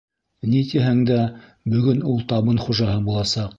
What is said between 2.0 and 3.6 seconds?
ул табын хужаһы буласаҡ.